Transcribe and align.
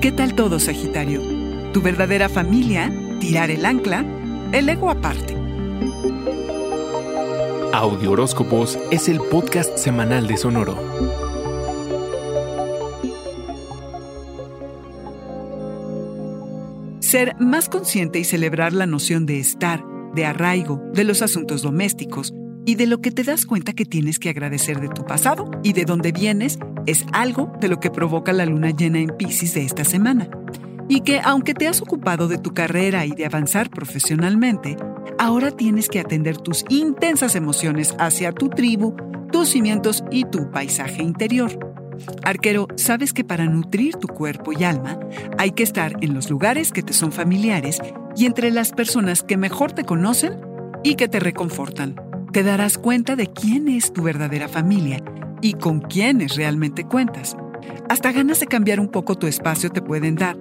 ¿Qué 0.00 0.12
tal 0.12 0.34
todo, 0.34 0.58
Sagitario? 0.58 1.20
¿Tu 1.74 1.82
verdadera 1.82 2.30
familia? 2.30 2.90
¿Tirar 3.20 3.50
el 3.50 3.66
ancla? 3.66 4.02
El 4.50 4.70
ego 4.70 4.90
aparte. 4.90 5.36
Audio 7.74 8.12
Horóscopos 8.12 8.78
es 8.90 9.10
el 9.10 9.18
podcast 9.18 9.76
semanal 9.76 10.26
de 10.26 10.38
Sonoro. 10.38 10.78
Ser 17.00 17.36
más 17.38 17.68
consciente 17.68 18.20
y 18.20 18.24
celebrar 18.24 18.72
la 18.72 18.86
noción 18.86 19.26
de 19.26 19.38
estar, 19.38 19.84
de 20.14 20.24
arraigo, 20.24 20.80
de 20.94 21.04
los 21.04 21.20
asuntos 21.20 21.60
domésticos 21.60 22.32
y 22.64 22.76
de 22.76 22.86
lo 22.86 23.02
que 23.02 23.10
te 23.10 23.22
das 23.22 23.44
cuenta 23.44 23.74
que 23.74 23.84
tienes 23.84 24.18
que 24.18 24.30
agradecer 24.30 24.80
de 24.80 24.88
tu 24.88 25.04
pasado 25.04 25.50
y 25.62 25.74
de 25.74 25.84
dónde 25.84 26.12
vienes 26.12 26.58
es 26.86 27.04
algo 27.12 27.52
de 27.60 27.68
lo 27.68 27.80
que 27.80 27.90
provoca 27.90 28.32
la 28.32 28.46
luna 28.46 28.70
llena 28.70 28.98
en 28.98 29.16
Pisces 29.16 29.54
de 29.54 29.64
esta 29.64 29.84
semana. 29.84 30.28
Y 30.88 31.02
que 31.02 31.20
aunque 31.22 31.54
te 31.54 31.68
has 31.68 31.80
ocupado 31.82 32.26
de 32.26 32.38
tu 32.38 32.52
carrera 32.52 33.06
y 33.06 33.10
de 33.10 33.26
avanzar 33.26 33.70
profesionalmente, 33.70 34.76
ahora 35.18 35.50
tienes 35.50 35.88
que 35.88 36.00
atender 36.00 36.36
tus 36.36 36.64
intensas 36.68 37.36
emociones 37.36 37.94
hacia 37.98 38.32
tu 38.32 38.48
tribu, 38.48 38.96
tus 39.30 39.50
cimientos 39.50 40.02
y 40.10 40.24
tu 40.24 40.50
paisaje 40.50 41.02
interior. 41.02 41.58
Arquero, 42.24 42.66
sabes 42.76 43.12
que 43.12 43.24
para 43.24 43.44
nutrir 43.44 43.96
tu 43.96 44.08
cuerpo 44.08 44.52
y 44.52 44.64
alma 44.64 44.98
hay 45.38 45.52
que 45.52 45.62
estar 45.62 45.96
en 46.00 46.14
los 46.14 46.30
lugares 46.30 46.72
que 46.72 46.82
te 46.82 46.94
son 46.94 47.12
familiares 47.12 47.80
y 48.16 48.26
entre 48.26 48.50
las 48.50 48.72
personas 48.72 49.22
que 49.22 49.36
mejor 49.36 49.72
te 49.72 49.84
conocen 49.84 50.40
y 50.82 50.94
que 50.94 51.08
te 51.08 51.20
reconfortan. 51.20 51.94
Te 52.32 52.42
darás 52.42 52.78
cuenta 52.78 53.16
de 53.16 53.26
quién 53.26 53.68
es 53.68 53.92
tu 53.92 54.02
verdadera 54.02 54.48
familia 54.48 55.02
y 55.40 55.54
con 55.54 55.80
quiénes 55.80 56.36
realmente 56.36 56.84
cuentas. 56.84 57.36
Hasta 57.88 58.12
ganas 58.12 58.40
de 58.40 58.46
cambiar 58.46 58.80
un 58.80 58.88
poco 58.88 59.16
tu 59.16 59.26
espacio 59.26 59.70
te 59.70 59.82
pueden 59.82 60.14
dar. 60.14 60.36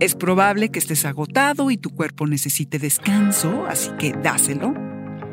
Es 0.00 0.14
probable 0.14 0.70
que 0.70 0.78
estés 0.78 1.04
agotado 1.04 1.70
y 1.70 1.76
tu 1.76 1.90
cuerpo 1.90 2.26
necesite 2.26 2.78
descanso, 2.78 3.66
así 3.68 3.90
que 3.98 4.12
dáselo. 4.12 4.74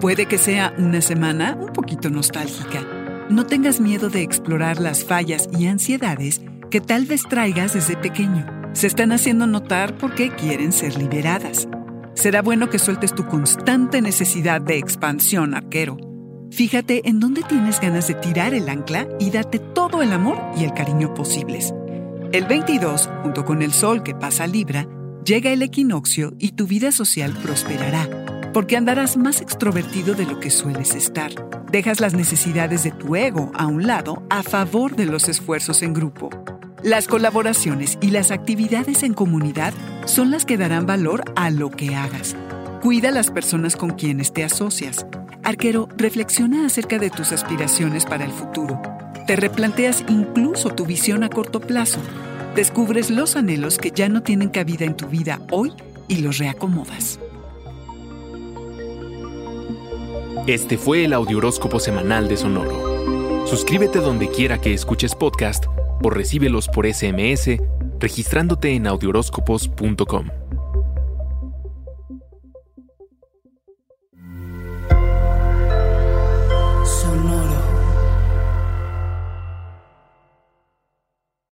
Puede 0.00 0.26
que 0.26 0.38
sea 0.38 0.74
una 0.78 1.00
semana 1.00 1.56
un 1.60 1.72
poquito 1.72 2.10
nostálgica. 2.10 2.80
No 3.28 3.46
tengas 3.46 3.80
miedo 3.80 4.08
de 4.08 4.22
explorar 4.22 4.80
las 4.80 5.04
fallas 5.04 5.48
y 5.58 5.66
ansiedades 5.66 6.40
que 6.70 6.80
tal 6.80 7.06
vez 7.06 7.22
traigas 7.28 7.74
desde 7.74 7.96
pequeño. 7.96 8.46
Se 8.72 8.86
están 8.86 9.12
haciendo 9.12 9.46
notar 9.46 9.96
porque 9.98 10.30
quieren 10.30 10.72
ser 10.72 10.96
liberadas. 10.96 11.68
Será 12.14 12.42
bueno 12.42 12.68
que 12.70 12.78
sueltes 12.78 13.14
tu 13.14 13.26
constante 13.26 14.00
necesidad 14.02 14.60
de 14.60 14.78
expansión, 14.78 15.54
arquero. 15.54 16.11
Fíjate 16.52 17.08
en 17.08 17.18
dónde 17.18 17.42
tienes 17.42 17.80
ganas 17.80 18.08
de 18.08 18.14
tirar 18.14 18.52
el 18.52 18.68
ancla 18.68 19.08
y 19.18 19.30
date 19.30 19.58
todo 19.58 20.02
el 20.02 20.12
amor 20.12 20.38
y 20.54 20.64
el 20.64 20.74
cariño 20.74 21.14
posibles. 21.14 21.72
El 22.30 22.44
22, 22.44 23.08
junto 23.22 23.46
con 23.46 23.62
el 23.62 23.72
sol 23.72 24.02
que 24.02 24.14
pasa 24.14 24.46
Libra, 24.46 24.86
llega 25.24 25.50
el 25.50 25.62
equinoccio 25.62 26.34
y 26.38 26.52
tu 26.52 26.66
vida 26.66 26.92
social 26.92 27.34
prosperará, 27.42 28.52
porque 28.52 28.76
andarás 28.76 29.16
más 29.16 29.40
extrovertido 29.40 30.14
de 30.14 30.26
lo 30.26 30.40
que 30.40 30.50
sueles 30.50 30.94
estar. 30.94 31.32
Dejas 31.70 32.00
las 32.00 32.12
necesidades 32.12 32.84
de 32.84 32.90
tu 32.90 33.16
ego 33.16 33.50
a 33.54 33.66
un 33.66 33.86
lado 33.86 34.22
a 34.28 34.42
favor 34.42 34.94
de 34.94 35.06
los 35.06 35.30
esfuerzos 35.30 35.82
en 35.82 35.94
grupo. 35.94 36.28
Las 36.82 37.08
colaboraciones 37.08 37.96
y 38.02 38.10
las 38.10 38.30
actividades 38.30 39.04
en 39.04 39.14
comunidad 39.14 39.72
son 40.04 40.30
las 40.30 40.44
que 40.44 40.58
darán 40.58 40.84
valor 40.84 41.24
a 41.34 41.48
lo 41.48 41.70
que 41.70 41.96
hagas. 41.96 42.36
Cuida 42.82 43.10
las 43.10 43.30
personas 43.30 43.74
con 43.74 43.92
quienes 43.92 44.34
te 44.34 44.44
asocias. 44.44 45.06
Arquero, 45.44 45.88
reflexiona 45.96 46.66
acerca 46.66 46.98
de 46.98 47.10
tus 47.10 47.32
aspiraciones 47.32 48.04
para 48.04 48.24
el 48.24 48.30
futuro. 48.30 48.80
Te 49.26 49.36
replanteas 49.36 50.04
incluso 50.08 50.70
tu 50.70 50.86
visión 50.86 51.24
a 51.24 51.28
corto 51.28 51.60
plazo. 51.60 52.00
Descubres 52.54 53.10
los 53.10 53.36
anhelos 53.36 53.78
que 53.78 53.90
ya 53.90 54.08
no 54.08 54.22
tienen 54.22 54.50
cabida 54.50 54.84
en 54.84 54.96
tu 54.96 55.06
vida 55.06 55.40
hoy 55.50 55.72
y 56.08 56.18
los 56.18 56.38
reacomodas. 56.38 57.18
Este 60.46 60.76
fue 60.76 61.04
el 61.04 61.12
Audioróscopo 61.12 61.80
Semanal 61.80 62.28
de 62.28 62.36
Sonoro. 62.36 63.46
Suscríbete 63.46 64.00
donde 64.00 64.28
quiera 64.28 64.60
que 64.60 64.74
escuches 64.74 65.14
podcast 65.14 65.66
o 66.02 66.10
recíbelos 66.10 66.68
por 66.68 66.92
SMS 66.92 67.58
registrándote 68.02 68.74
en 68.74 68.88
audioróscopos.com. 68.88 70.41